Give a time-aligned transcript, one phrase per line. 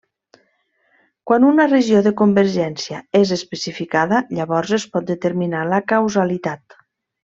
[1.31, 6.81] Quan una regió de convergència és especificada, llavors es pot determinar la causalitat.